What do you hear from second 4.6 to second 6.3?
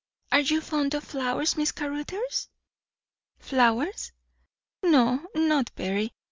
No, not very.